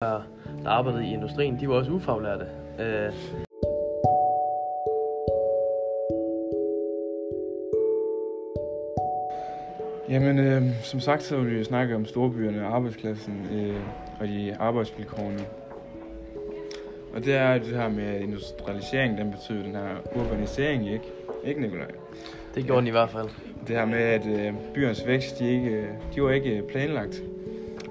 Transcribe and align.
der, 0.00 0.22
der 0.62 0.70
arbejdede 0.70 1.06
i 1.06 1.12
industrien, 1.12 1.60
de 1.60 1.68
var 1.68 1.74
også 1.74 1.90
ufaglærte. 1.90 2.46
Øh, 2.80 3.12
Jamen, 10.08 10.38
øh, 10.38 10.62
som 10.82 11.00
sagt, 11.00 11.22
så 11.22 11.36
vil 11.36 11.58
vi 11.58 11.64
snakke 11.64 11.94
om 11.94 12.06
storbyerne 12.06 12.64
arbejdsklassen 12.64 13.46
øh, 13.52 13.80
og 14.20 14.28
de 14.28 14.56
arbejdsvilkårene. 14.58 15.44
Og 17.14 17.24
det 17.24 17.34
er 17.34 17.58
det 17.58 17.76
her 17.76 17.88
med 17.88 18.20
industrialisering, 18.20 19.18
den 19.18 19.30
betyder 19.30 19.62
den 19.62 19.74
her 19.74 19.96
urbanisering, 20.14 20.92
ikke? 20.92 21.04
Ikke, 21.44 21.60
Nikolaj? 21.60 21.90
det 22.54 22.64
gjorde 22.64 22.80
den 22.80 22.88
i 22.88 22.90
hvert 22.90 23.10
fald. 23.10 23.28
Det 23.68 23.76
her 23.76 23.86
med, 23.86 23.98
at 23.98 24.26
øh, 24.26 24.54
byernes 24.74 25.06
vækst, 25.06 25.38
de, 25.38 25.50
ikke, 25.50 25.88
de 26.14 26.22
var 26.22 26.30
ikke 26.30 26.62
planlagt. 26.68 27.22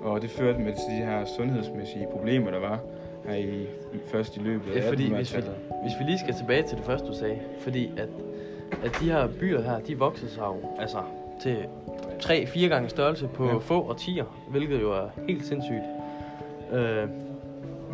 Og 0.01 0.21
det 0.21 0.29
førte 0.29 0.59
med 0.59 0.73
til 0.73 0.93
de 0.99 1.05
her 1.05 1.25
sundhedsmæssige 1.37 2.07
problemer, 2.11 2.51
der 2.51 2.59
var 2.59 2.79
her 3.27 3.35
i, 3.35 3.67
først 4.05 4.37
i 4.37 4.39
løbet 4.39 4.71
af 4.71 4.75
Ja, 4.81 4.89
fordi 4.89 5.13
hvis 5.13 5.33
vi, 5.33 5.39
1800-tallet. 5.39 5.55
hvis 5.81 5.93
vi 5.99 6.03
lige 6.05 6.19
skal 6.19 6.33
tilbage 6.33 6.63
til 6.63 6.77
det 6.77 6.85
første, 6.85 7.07
du 7.07 7.13
sagde, 7.13 7.39
fordi 7.59 7.91
at, 7.97 8.09
at 8.83 8.91
de 9.01 9.05
her 9.11 9.27
byer 9.39 9.61
her, 9.61 9.79
de 9.79 9.97
voksede 9.99 10.31
sig 10.31 10.41
jo 10.43 10.55
altså, 10.79 10.97
til 11.41 11.57
3-4 12.23 12.67
gange 12.67 12.89
størrelse 12.89 13.27
på 13.27 13.45
Ja. 13.47 13.57
få 13.57 13.89
årtier, 13.89 14.45
hvilket 14.49 14.81
jo 14.81 14.91
er 14.91 15.07
helt 15.27 15.45
sindssygt. 15.45 15.83
Øh, 16.73 17.07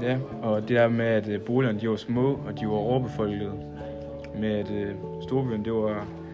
Ja, 0.02 0.18
og 0.42 0.62
det 0.62 0.70
der 0.70 0.88
med, 0.88 1.06
at 1.06 1.28
øh, 1.30 1.42
boligerne 1.42 1.80
de 1.80 1.90
var 1.90 1.96
små, 1.96 2.40
og 2.48 2.60
de 2.60 2.66
var 2.68 2.74
overbefolkede. 2.74 3.52
Med 4.40 4.52
at 4.60 4.72
øh, 4.72 4.92
storbyerne, 5.22 5.64
det 5.64 5.74
var, 5.74 5.88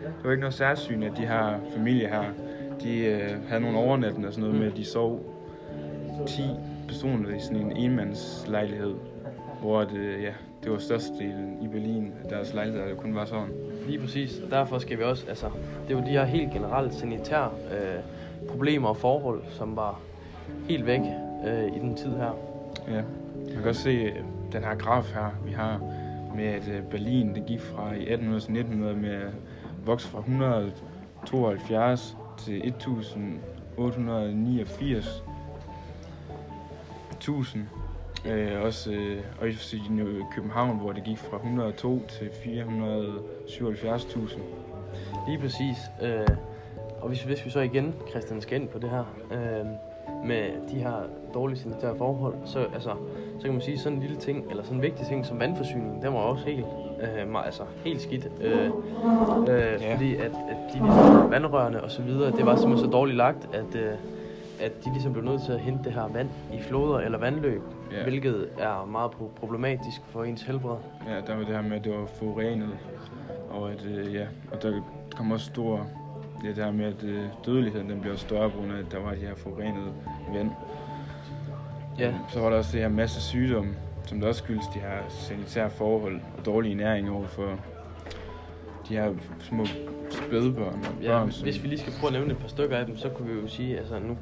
det 0.04 0.24
var 0.24 0.32
ikke 0.32 0.42
noget 0.42 0.54
særsyn, 0.54 1.04
at 1.04 1.12
de 1.18 1.22
her 1.22 1.60
familier 1.76 2.08
her, 2.08 2.24
de 2.84 2.98
øh, 3.06 3.30
havde 3.50 3.62
nogle 3.62 3.78
overnatten 3.78 4.26
og 4.26 4.34
sådan 4.34 4.42
noget 4.42 4.56
Mm. 4.56 4.62
med, 4.62 4.72
at 4.72 4.78
de 4.78 4.86
sov 4.86 5.20
10 6.28 6.44
personer 6.88 7.36
i 7.36 7.40
sådan 7.40 7.58
en 7.58 7.78
enmandslejlighed. 7.78 8.96
Hvor 9.62 9.84
det, 9.84 10.24
ja, 10.24 10.32
det 10.64 10.72
var 10.72 10.78
størstedelen 10.78 11.58
i 11.62 11.68
Berlin, 11.68 12.14
at 12.24 12.30
deres 12.30 12.54
lejligheder 12.54 12.96
kun 12.96 13.16
var 13.16 13.26
sådan. 13.26 13.50
lige 13.88 14.00
præcis. 14.00 14.42
Derfor 14.50 14.80
skal 14.80 14.98
vi 14.98 15.04
også, 15.04 15.26
altså, 15.30 15.50
det 15.88 15.94
jo 15.94 16.00
de 16.00 16.06
her 16.06 16.26
helt 16.26 16.52
generelt 16.52 16.94
sanitære 16.94 17.52
øh, 17.72 18.00
problemer 18.48 18.90
og 18.90 18.98
forhold, 18.98 19.44
som 19.50 19.76
var 19.76 20.00
helt 20.70 20.86
væk 20.86 21.00
øh, 21.48 21.76
i 21.76 21.80
den 21.80 21.96
tid 21.96 22.10
her. 22.10 22.38
Ja. 22.88 23.02
Man 23.46 23.56
kan 23.58 23.68
også 23.68 23.82
se 23.82 23.90
øh, 23.90 24.16
den 24.52 24.64
her 24.64 24.76
graf 24.76 25.14
her, 25.14 25.30
vi 25.46 25.52
har 25.52 25.82
med, 26.36 26.46
at 26.46 26.70
øh, 26.70 26.84
Berlin 26.84 27.36
det 27.36 27.46
gik 27.46 27.60
fra 27.60 27.94
i 27.94 28.02
1800 28.02 28.42
til 28.42 28.52
1900 28.52 28.96
med 28.96 29.14
at 29.14 29.34
vokse 29.86 30.08
fra 30.08 30.20
172 30.20 32.18
til 32.38 32.68
1889 32.68 35.24
1000. 37.20 37.64
Øh, 38.26 38.62
også, 38.62 38.92
øh, 38.92 39.18
og 39.42 39.50
i 39.50 39.52
i 39.74 39.80
København, 40.36 40.78
hvor 40.78 40.92
det 40.92 41.04
gik 41.04 41.18
fra 41.18 41.38
102 41.38 42.02
til 42.10 42.26
477.000. 42.26 44.40
Lige 45.28 45.40
præcis. 45.40 45.78
Øh, 46.02 46.28
og 47.02 47.08
hvis, 47.08 47.24
hvis 47.24 47.46
vi 47.46 47.50
så 47.50 47.60
igen, 47.60 47.96
Christian, 48.10 48.42
skal 48.42 48.62
ind 48.62 48.70
på 48.70 48.80
det 48.80 48.90
her, 48.90 49.04
øh, 49.32 49.66
med 50.26 50.50
de 50.72 50.76
her 50.76 50.94
dårlige 51.34 51.60
sanitære 51.60 51.98
forhold, 51.98 52.36
så, 52.46 52.60
altså, 52.74 52.90
så 53.38 53.44
kan 53.44 53.52
man 53.52 53.62
sige, 53.62 53.80
sådan 53.80 53.98
en 53.98 54.02
lille 54.02 54.18
ting, 54.18 54.46
eller 54.50 54.64
sådan 54.64 54.78
en 54.78 54.82
vigtig 54.82 55.08
ting 55.08 55.26
som 55.26 55.40
vandforsyning, 55.40 56.02
den 56.02 56.14
var 56.14 56.20
også 56.20 56.46
helt, 56.46 56.66
øh, 57.02 57.46
altså, 57.46 57.64
helt 57.86 58.02
skidt. 58.02 58.28
Øh, 58.42 58.66
øh, 58.66 58.72
Ja. 59.48 59.94
Fordi 59.94 60.16
at, 60.16 60.22
at 60.26 60.58
de 60.74 60.74
ligesom, 60.74 61.32
vandrørene 61.32 61.84
og 61.84 61.92
så 61.92 62.02
videre, 62.02 62.32
det 62.32 62.46
var 62.46 62.56
simpelthen 62.56 62.86
så 62.86 62.92
dårligt 62.92 63.18
lagt, 63.18 63.50
at, 63.54 63.76
øh, 63.76 63.92
at 64.62 64.86
de 64.86 64.92
ligesom 64.94 65.14
blev 65.14 65.26
nødt 65.26 65.42
til 65.46 65.52
at 65.52 65.60
hente 65.60 65.84
det 65.84 65.94
her 65.94 66.08
vand 66.08 66.30
i 66.54 66.62
floder 66.62 67.00
eller 67.00 67.18
vandløb, 67.18 67.62
Ja. 67.92 68.04
hvilket 68.04 68.50
er 68.58 68.86
meget 68.86 69.10
pro- 69.12 69.40
problematisk 69.40 70.02
for 70.10 70.24
ens 70.24 70.42
helbred. 70.42 70.78
Ja, 71.08 71.16
der 71.28 71.36
var 71.36 71.44
det 71.44 71.56
her 71.56 71.62
med, 71.62 71.78
at 71.78 71.84
det 71.84 71.92
var 71.94 72.06
forurenet, 72.06 72.70
og 73.50 73.72
at, 73.72 73.86
øh, 73.86 74.14
ja, 74.14 74.26
og 74.52 74.62
der 74.64 74.82
kom 75.16 75.32
også 75.32 75.46
stor, 75.46 75.88
ja, 76.44 76.48
det 76.50 76.56
her 76.56 76.72
med, 76.72 76.86
at 76.86 77.04
øh, 77.04 77.24
dødeligheden 77.46 77.90
den 77.90 78.02
blev 78.02 78.18
større, 78.18 78.50
på 78.50 78.58
grund 78.58 78.72
af, 78.72 78.78
at 78.80 78.92
der 78.92 79.00
var 79.00 79.10
de 79.12 79.18
her 79.18 79.36
forurenede 79.36 79.92
vand. 80.34 80.50
Ja. 82.00 82.14
Så 82.30 82.40
var 82.40 82.50
der 82.50 82.58
også 82.58 82.72
det 82.72 82.82
her 82.82 82.90
masse 82.90 83.22
sygdomme, 83.22 83.74
som 84.06 84.20
der 84.20 84.28
også 84.28 84.44
skyldes 84.44 84.68
de 84.74 84.80
her 84.80 84.98
sanitære 85.10 85.70
forhold 85.70 86.20
og 86.38 86.46
dårlig 86.46 86.76
næring 86.76 87.12
over 87.12 87.28
for 87.28 87.50
de 88.90 88.94
her 88.94 89.14
små 89.40 89.64
spædbørn 90.14 90.74
og 90.86 91.04
Ja, 91.04 91.08
børn. 91.08 91.32
som- 91.32 91.44
hvis 91.44 91.64
vi 91.64 91.68
lige 91.68 91.80
skal 91.80 91.94
prøve 92.00 92.08
at 92.08 92.14
nævne 92.14 92.32
et 92.32 92.38
par 92.38 92.48
stykker 92.48 92.78
af 92.78 92.86
dem, 92.86 92.98
så 92.98 93.10
kunne 93.10 93.34
vi 93.34 93.40
jo 93.42 93.48
sige, 93.48 93.78
altså 93.78 94.00
nu 94.00 94.18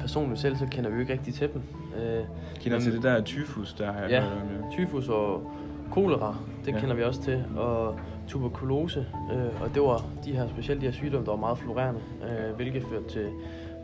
personligt 0.00 0.40
selv, 0.40 0.56
så 0.56 0.66
kender 0.70 0.90
vi 0.90 0.94
jo 0.96 1.00
ikke 1.00 1.12
rigtig 1.12 1.34
til 1.34 1.48
dem. 1.52 1.62
Øh, 2.02 2.24
kender 2.60 2.80
til 2.80 2.92
det 2.92 3.02
der 3.02 3.22
tyfus, 3.22 3.72
der 3.74 3.92
har 3.92 4.00
jeg 4.00 4.10
ja, 4.10 4.20
hørt 4.20 4.32
om, 4.32 4.38
ja. 4.70 4.76
tyfus 4.76 5.08
og 5.08 5.50
kolera, 5.90 6.36
det 6.64 6.72
ja. 6.74 6.78
kender 6.80 6.94
vi 6.94 7.02
også 7.02 7.22
til, 7.22 7.44
og 7.56 7.98
tuberkulose, 8.28 9.06
øh, 9.32 9.62
og 9.62 9.74
det 9.74 9.82
var 9.82 10.04
de 10.24 10.32
her, 10.32 10.48
specielt 10.48 10.80
de 10.80 10.86
her 10.86 10.92
sygdomme, 10.92 11.26
der 11.26 11.32
var 11.32 11.38
meget 11.38 11.58
florerende, 11.58 12.00
øh, 12.24 12.54
hvilket 12.56 12.82
førte 12.82 13.08
til 13.08 13.26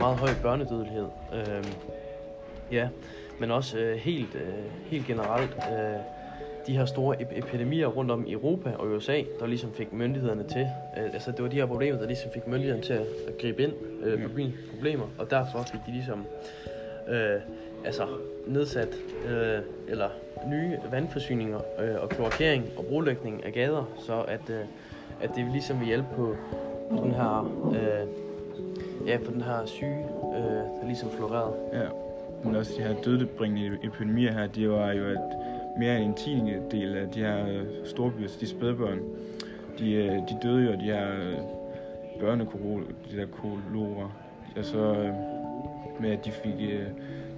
meget 0.00 0.16
høj 0.16 0.28
børnedødelighed. 0.42 1.06
Øh, 1.34 1.64
ja, 2.72 2.88
men 3.40 3.50
også 3.50 3.78
øh, 3.78 3.96
helt, 3.96 4.34
øh, 4.34 4.64
helt 4.84 5.06
generelt, 5.06 5.56
øh, 5.72 5.96
de 6.68 6.76
her 6.76 6.84
store 6.84 7.16
ep- 7.22 7.38
epidemier 7.38 7.86
rundt 7.86 8.10
om 8.10 8.26
i 8.26 8.32
Europa 8.32 8.72
og 8.78 8.88
USA, 8.88 9.22
der 9.40 9.46
ligesom 9.46 9.72
fik 9.72 9.92
myndighederne 9.92 10.44
til, 10.44 10.66
øh, 10.98 11.04
altså 11.12 11.32
det 11.32 11.42
var 11.42 11.48
de 11.48 11.56
her 11.56 11.66
problemer, 11.66 11.98
der 11.98 12.06
ligesom 12.06 12.30
fik 12.34 12.46
myndighederne 12.46 12.82
til 12.82 12.92
at, 12.92 13.06
at 13.28 13.38
gribe 13.40 13.62
ind 13.62 13.72
øh, 14.04 14.22
for 14.22 14.28
byens 14.28 14.54
problemer, 14.74 15.06
og 15.18 15.30
derfor 15.30 15.62
fik 15.62 15.80
de 15.86 15.92
ligesom 15.92 16.26
øh, 17.08 17.40
altså 17.84 18.06
nedsat 18.46 18.88
øh, 19.28 19.58
eller 19.88 20.08
nye 20.46 20.78
vandforsyninger 20.90 21.60
øh, 21.80 22.02
og 22.02 22.08
kloakering 22.08 22.64
og 22.76 22.84
brolægning 22.84 23.44
af 23.44 23.52
gader, 23.52 23.84
så 24.06 24.20
at, 24.20 24.50
øh, 24.50 24.64
at 25.20 25.30
det 25.36 25.46
ligesom 25.52 25.80
vil 25.80 25.86
hjælpe 25.86 26.08
på, 26.16 26.36
på 26.90 26.96
den 27.04 27.12
her 27.12 27.52
øh, 27.70 28.08
ja, 29.08 29.18
på 29.18 29.30
den 29.32 29.42
her 29.42 29.66
syge, 29.66 30.06
øh, 30.36 30.42
der 30.80 30.86
ligesom 30.86 31.10
florerede. 31.10 31.54
Ja, 31.72 31.88
men 32.44 32.56
også 32.56 32.72
de 32.78 32.82
her 32.82 32.94
dødebringende 33.04 33.78
epidemier 33.82 34.32
her, 34.32 34.46
de 34.46 34.70
var 34.70 34.92
jo 34.92 35.04
at 35.04 35.18
mere 35.78 35.96
end 35.96 36.04
en 36.04 36.14
tiende 36.14 36.62
del 36.70 36.96
af 36.96 37.08
de 37.08 37.20
her 37.20 37.48
øh, 37.48 37.62
storbyer, 37.84 38.28
de 38.40 38.46
spædbørn, 38.46 38.98
de, 39.78 39.92
øh, 39.92 40.12
de 40.12 40.38
døde 40.42 40.64
jo 40.64 40.72
af 40.72 40.78
de 40.78 40.84
her 40.84 41.08
øh, 41.10 41.34
børnekorol, 42.20 42.86
de 43.10 43.16
der 43.16 43.26
kolora. 43.26 44.10
Altså 44.56 44.78
øh, 44.78 45.12
med 46.00 46.10
at 46.10 46.24
de 46.24 46.30
fik 46.30 46.54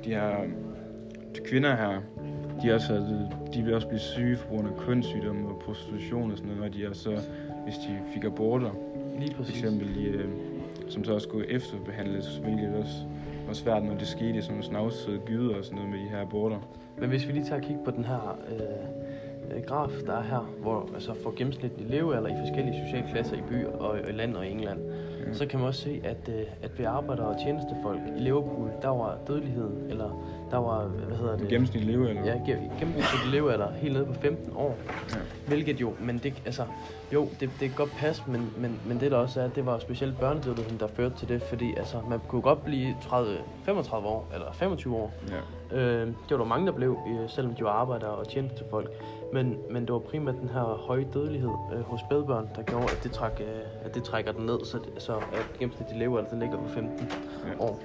de 0.04 0.10
her 0.10 0.44
de 1.36 1.40
kvinder 1.44 1.76
her, 1.76 2.00
de, 2.62 2.74
også 2.74 2.94
de 3.54 3.60
ville 3.62 3.76
også 3.76 3.88
blive 3.88 4.00
syge 4.00 4.36
på 4.36 4.54
grund 4.54 4.68
af 4.68 4.76
kønssygdomme 4.86 5.48
og 5.48 5.62
prostitution 5.64 6.30
og 6.32 6.38
sådan 6.38 6.52
noget, 6.52 6.70
og 6.70 6.76
de 6.76 6.88
også, 6.88 7.10
hvis 7.64 7.74
de 7.74 7.98
fik 8.14 8.24
aborter, 8.24 8.70
Lige 9.18 9.34
for 9.34 9.42
præcis. 9.42 9.62
eksempel, 9.62 9.96
i, 9.96 10.08
som 10.90 11.04
så 11.04 11.14
også 11.14 11.28
skulle 11.28 11.50
efterbehandles, 11.50 12.36
hvilket 12.36 12.74
også 12.74 12.94
var 13.46 13.52
svært, 13.52 13.84
når 13.84 13.94
det 13.94 14.08
skete 14.08 14.42
som 14.42 14.54
sådan 14.54 14.62
snavsede 14.62 15.20
gyder 15.26 15.56
og 15.58 15.64
sådan 15.64 15.76
noget 15.76 15.90
med 15.90 15.98
de 15.98 16.08
her 16.08 16.20
aborter. 16.20 16.58
Men 16.98 17.08
hvis 17.08 17.28
vi 17.28 17.32
lige 17.32 17.44
tager 17.44 17.56
og 17.56 17.62
kigge 17.62 17.84
på 17.84 17.90
den 17.90 18.04
her 18.04 18.38
øh, 18.52 19.56
øh, 19.56 19.62
graf, 19.62 19.90
der 20.06 20.12
er 20.12 20.22
her, 20.22 20.50
hvor 20.60 20.90
altså 20.94 21.14
for 21.22 21.34
gennemsnitlig 21.36 21.86
levealder 21.86 22.28
i 22.28 22.38
forskellige 22.40 22.84
sociale 22.86 23.06
klasser 23.12 23.36
i 23.36 23.42
by 23.48 23.64
og 23.64 23.90
og 23.90 24.14
land 24.14 24.36
og 24.36 24.46
i 24.46 24.50
England, 24.50 24.80
Ja. 25.26 25.32
så 25.34 25.46
kan 25.46 25.58
man 25.58 25.68
også 25.68 25.80
se, 25.82 26.00
at, 26.04 26.28
øh, 26.28 26.42
at 26.62 26.78
ved 26.78 26.84
arbejder 26.86 27.22
og 27.22 27.40
tjenestefolk 27.42 28.00
i 28.16 28.20
Liverpool, 28.20 28.70
der 28.82 28.88
var 28.88 29.16
dødeligheden, 29.28 29.90
eller 29.90 30.26
der 30.50 30.56
var, 30.56 30.84
hvad 30.84 31.16
hedder 31.16 31.36
det? 31.36 31.48
Gennemsnit 31.48 31.84
levealder. 31.84 32.24
Ja, 32.24 32.34
ge- 32.34 32.78
gennemsnitlig 32.78 33.30
levealder 33.32 33.72
helt 33.72 33.92
nede 33.94 34.06
på 34.06 34.12
15 34.12 34.52
år. 34.56 34.76
Ja. 35.10 35.16
Hvilket 35.48 35.80
jo, 35.80 35.92
men 36.00 36.18
det, 36.18 36.42
altså, 36.46 36.64
jo, 37.12 37.22
det, 37.40 37.40
det 37.40 37.68
kan 37.68 37.72
godt 37.76 37.90
passe, 37.98 38.22
men, 38.26 38.52
men, 38.58 38.80
men 38.86 39.00
det 39.00 39.10
der 39.10 39.16
også 39.16 39.40
er, 39.40 39.48
det 39.48 39.66
var 39.66 39.78
specielt 39.78 40.18
børnedødeligheden, 40.20 40.80
der 40.80 40.86
førte 40.86 41.16
til 41.16 41.28
det, 41.28 41.42
fordi 41.42 41.74
altså, 41.76 41.96
man 42.08 42.20
kunne 42.28 42.42
godt 42.42 42.64
blive 42.64 42.94
30, 43.02 43.36
35 43.64 44.08
år, 44.08 44.26
eller 44.34 44.52
25 44.52 44.96
år, 44.96 45.12
ja. 45.30 45.36
Øh, 45.76 46.06
det 46.06 46.14
var 46.30 46.36
der 46.36 46.44
mange, 46.44 46.66
der 46.66 46.72
blev, 46.72 46.98
øh, 47.08 47.28
selvom 47.28 47.54
de 47.54 47.64
var 47.64 47.70
arbejdere 47.70 48.10
og 48.10 48.28
tjente 48.28 48.56
til 48.56 48.66
folk. 48.70 48.90
Men, 49.32 49.56
men 49.70 49.82
det 49.82 49.92
var 49.92 49.98
primært 49.98 50.34
den 50.40 50.48
her 50.48 50.60
høje 50.86 51.06
dødelighed 51.14 51.50
øh, 51.74 51.80
hos 51.80 52.00
spædbørn, 52.00 52.48
der 52.56 52.62
gjorde, 52.62 52.84
at 52.84 53.00
det, 53.04 53.12
træk, 53.12 53.32
øh, 53.40 53.46
at 53.84 53.94
det 53.94 54.02
trækker 54.02 54.32
den 54.32 54.46
ned, 54.46 54.64
så, 54.64 54.78
det, 54.78 55.02
så 55.02 55.09
at 55.16 55.46
gennemsnitlig 55.58 55.98
levealder 55.98 56.36
ligger 56.36 56.56
på 56.58 56.68
15 56.68 57.08
Ja. 57.46 57.64
år. 57.64 57.78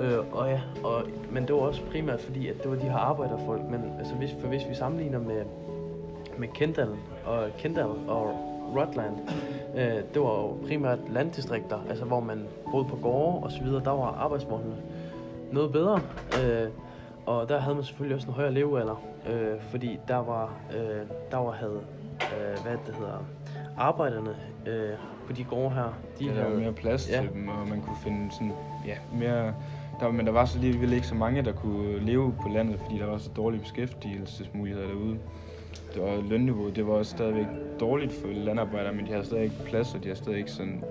Øh, 0.00 0.18
og 0.32 0.48
ja, 0.48 0.60
og, 0.84 1.02
men 1.30 1.42
det 1.46 1.54
var 1.54 1.60
også 1.60 1.82
primært 1.90 2.20
fordi, 2.20 2.48
at 2.48 2.62
det 2.62 2.70
var 2.70 2.76
de 2.76 2.82
her 2.88 2.96
arbejderfolk. 2.96 3.62
Men 3.70 3.92
altså, 3.98 4.14
hvis, 4.14 4.30
for 4.40 4.48
hvis 4.48 4.62
vi 4.68 4.74
sammenligner 4.74 5.18
med, 5.18 5.42
med 6.38 6.48
Kendall 6.48 6.90
og, 7.26 7.44
Kendall 7.58 7.90
og 8.08 8.30
Rutland, 8.76 9.16
øh, 9.76 9.82
det 10.14 10.22
var 10.22 10.34
jo 10.40 10.56
primært 10.66 10.98
landdistrikter, 11.10 11.78
altså 11.88 12.04
hvor 12.04 12.20
man 12.20 12.46
boede 12.70 12.84
på 12.88 12.96
gårde 13.02 13.44
og 13.44 13.52
så 13.52 13.62
videre, 13.62 13.84
der 13.84 13.90
var 13.90 14.06
arbejdsvognene 14.18 14.76
noget 15.52 15.72
bedre. 15.72 16.00
Øh, 16.34 16.68
og 17.26 17.48
der 17.48 17.58
havde 17.58 17.74
man 17.74 17.84
selvfølgelig 17.84 18.14
også 18.16 18.28
en 18.28 18.34
højere 18.34 18.52
levealder, 18.52 19.02
øh, 19.30 19.60
fordi 19.60 19.98
der 20.08 20.16
var, 20.16 20.54
øh, 20.76 21.06
der 21.30 21.36
var 21.36 21.50
havde, 21.52 21.80
øh, 22.32 22.62
hvad 22.62 22.72
det 22.86 22.94
hedder, 22.94 23.24
arbejderne 23.78 24.36
øh, 24.66 24.90
på 25.26 25.32
de 25.32 25.44
gårde 25.44 25.74
her, 25.74 25.98
de 26.18 26.24
De 26.24 26.34
der 26.34 26.48
var 26.48 26.58
mere 26.58 26.72
plads 26.72 27.10
ja. 27.10 27.20
til 27.20 27.30
dem, 27.34 27.48
og 27.48 27.68
man 27.68 27.80
kunne 27.80 27.96
finde 28.04 28.32
sådan, 28.32 28.52
ja, 28.86 28.94
mere 29.18 29.54
der, 30.00 30.10
men 30.10 30.26
der 30.26 30.32
var 30.32 30.44
så 30.44 30.58
alligevel 30.58 30.92
ikke 30.92 31.06
så 31.06 31.14
mange, 31.14 31.42
der 31.42 31.52
kunne 31.52 31.98
leve 31.98 32.34
på 32.42 32.48
landet, 32.48 32.80
fordi 32.80 32.98
der 32.98 33.06
var 33.06 33.18
så 33.18 33.30
dårlige 33.36 33.60
beskæftigelsesmuligheder 33.60 34.86
derude. 34.86 35.18
Det 35.94 36.02
var 36.02 36.22
lønniveauet, 36.28 36.76
det 36.76 36.86
var 36.86 36.92
også 36.92 37.10
stadigvæk 37.10 37.46
dårligt 37.80 38.12
for 38.12 38.28
landarbejdere, 38.28 38.94
men 38.94 39.06
de 39.06 39.10
havde 39.10 39.24
stadig 39.24 39.44
ikke 39.44 39.56
plads, 39.64 39.94
og 39.94 40.00
de 40.00 40.04
havde 40.04 40.18
stadig 40.18 40.38
ikke 40.38 40.50
sådan 40.50 40.84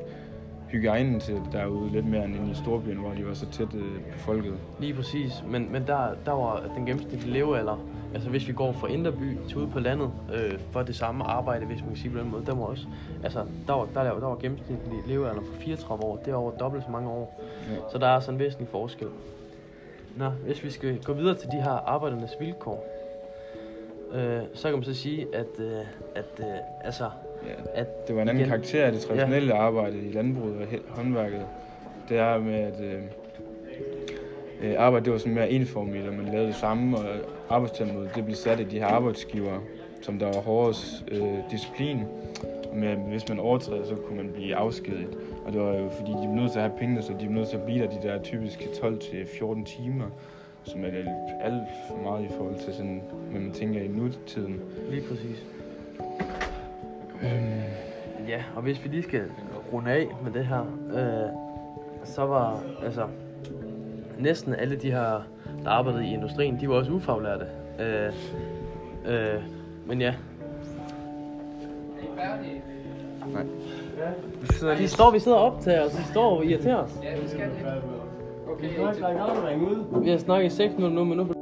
hygiejnen 0.70 1.20
til 1.20 1.42
derude 1.52 1.92
lidt 1.92 2.06
mere 2.06 2.26
end 2.26 2.52
i 2.52 2.56
storbyen, 2.56 2.98
hvor 2.98 3.14
de 3.14 3.26
var 3.26 3.34
så 3.34 3.46
tæt 3.52 3.74
øh, 3.74 4.14
befolket. 4.14 4.54
Lige 4.80 4.94
præcis, 4.94 5.44
men, 5.48 5.72
men 5.72 5.88
der, 5.88 6.10
der 6.26 6.32
var 6.32 6.64
den 6.76 6.86
gennemsnitlige 6.86 7.34
levealder, 7.34 7.78
altså 8.16 8.30
hvis 8.30 8.48
vi 8.48 8.54
går 8.54 8.72
fra 8.72 8.88
Inderby 8.88 9.38
til 9.48 9.58
ude 9.58 9.68
på 9.68 9.80
landet, 9.80 10.12
øh, 10.34 10.60
for 10.72 10.82
det 10.84 10.96
samme 10.96 11.24
arbejde, 11.24 11.66
hvis 11.66 11.80
man 11.80 11.88
kan 11.90 11.98
sige 11.98 12.12
på 12.12 12.20
den 12.20 12.30
måde, 12.32 12.46
der 12.46 12.56
var 12.56 12.64
også, 12.64 12.86
altså 13.24 13.46
der 13.68 13.74
var, 13.74 13.86
der, 13.94 14.04
der 14.20 14.28
var 14.28 14.36
gennemsnitlig 14.36 15.00
levealder 15.08 15.42
på 15.42 15.54
34 15.60 16.04
år, 16.04 16.16
det 16.26 16.32
er 16.32 16.36
over 16.36 16.52
dobbelt 16.52 16.84
så 16.84 16.92
mange 16.92 17.10
år, 17.10 17.40
Ja. 17.70 17.76
så 17.92 17.98
der 17.98 18.08
er 18.08 18.20
sådan 18.20 18.36
en 18.36 18.40
væsentlig 18.40 18.68
forskel. 18.68 19.08
Nå, 20.18 20.30
hvis 20.30 20.64
vi 20.64 20.70
skal 20.70 21.04
gå 21.04 21.14
videre 21.14 21.36
til 21.36 21.48
de 21.52 21.62
her 21.62 21.72
arbejdernes 21.90 22.32
vilkår, 22.40 22.86
øh, 24.14 24.42
så 24.54 24.68
kan 24.70 24.74
man 24.78 24.84
så 24.84 24.94
sige, 24.94 25.28
at, 25.34 25.48
øh, 25.60 25.72
at 26.16 26.26
øh, 26.40 26.46
altså, 26.84 27.10
Ja. 27.46 27.82
at 27.82 28.08
Det 28.08 28.16
var 28.16 28.22
en 28.22 28.30
anden 28.30 28.42
igen- 28.42 28.50
karakter 28.50 28.86
af 28.86 28.92
det 28.92 29.02
traditionelle 29.02 29.56
ja. 29.56 29.62
arbejde 29.62 29.98
i 29.98 30.12
landbruget 30.12 30.58
og 30.62 30.68
håndværket. 30.96 31.42
Det 32.10 32.18
er 32.18 32.38
med, 32.40 32.54
at 32.60 32.82
øh, 32.82 33.02
øh, 34.62 34.76
arbejde 34.78 35.06
det 35.06 35.14
var 35.14 35.20
sådan 35.20 35.34
mere 35.34 35.50
enformigt, 35.50 36.08
og 36.08 36.14
man 36.14 36.26
lavede 36.26 36.48
det 36.48 36.56
samme, 36.56 36.98
og 36.98 37.06
arbejdstempoet 37.50 38.10
det 38.16 38.26
blev 38.26 38.36
sat 38.36 38.60
af 38.60 38.68
de 38.68 38.80
her 38.80 38.88
arbejdsgivere, 38.88 39.60
som 40.02 40.20
der 40.20 40.26
var 40.26 40.42
hårdest 40.42 41.04
øh, 41.12 41.38
disciplin. 41.52 42.00
Men 42.74 42.98
hvis 42.98 43.30
man 43.30 43.40
overtræder, 43.40 43.86
så 43.86 43.96
kunne 43.96 44.18
man 44.18 44.32
blive 44.34 44.56
afskediget. 44.56 45.18
Og 45.46 45.54
det 45.54 45.62
var 45.62 45.74
jo 45.78 45.90
fordi, 45.90 46.12
de 46.12 46.18
blev 46.18 46.36
nødt 46.36 46.52
til 46.52 46.60
at 46.60 46.66
have 46.66 46.80
pengene, 46.80 47.02
så 47.02 47.12
de 47.12 47.18
blev 47.18 47.32
nødt 47.32 47.50
til 47.50 47.58
at 47.58 47.64
blive 47.64 47.84
der 47.84 47.90
de 47.90 48.08
der 48.08 48.22
typisk 48.22 48.60
12-14 48.60 49.64
timer, 49.64 50.06
som 50.64 50.84
er 50.84 50.88
alt 51.42 51.64
for 51.90 51.98
meget 52.04 52.26
i 52.26 52.28
forhold 52.38 52.56
til 52.66 52.74
sådan, 52.74 53.02
hvad 53.32 53.42
man 53.42 53.52
tænker 53.52 53.82
i 53.82 53.88
nutiden. 53.88 54.62
lige 54.90 55.08
præcis. 55.10 55.46
Ja, 58.28 58.44
og 58.56 58.62
hvis 58.62 58.84
vi 58.84 58.90
lige 58.90 59.04
skal 59.04 59.24
runde 59.74 59.92
af 59.92 60.08
med 60.24 60.32
det 60.32 60.46
her, 60.46 60.62
øh, 60.94 61.30
så 62.04 62.26
var 62.26 62.64
altså 62.84 63.08
næsten 64.20 64.56
alle 64.56 64.76
de 64.76 64.92
her, 64.92 65.22
der 65.64 65.70
arbejdede 65.70 66.06
i 66.06 66.14
industrien, 66.14 66.60
de 66.62 66.70
var 66.70 66.76
også 66.76 66.92
ufaglærte. 66.92 67.46
Øh, 67.80 68.14
øh, 69.06 69.42
men 69.88 70.02
ja, 70.02 70.14
Nej. 73.34 73.44
Vi 74.42 74.48
sidder 74.54 74.74
de 74.74 74.80
lige 74.80 74.90
står, 74.90 75.12
vi 75.12 75.20
sidder 75.20 75.38
op 75.38 75.60
til 75.62 75.80
os, 75.80 75.92
de 75.92 76.04
står 76.04 76.38
og 76.38 76.46
irriterer 76.46 76.76
os. 76.76 77.00
Ja, 77.04 77.22
vi 77.22 77.28
skal 77.28 77.50
det. 77.50 77.82
Okay, 78.48 78.70
Vi 80.04 80.10
har 80.10 80.18
snakket 80.18 80.52
i 80.52 80.56
6 80.56 80.74
minutter 80.74 80.96
nu, 80.98 81.04
men 81.04 81.18
nu 81.18 81.35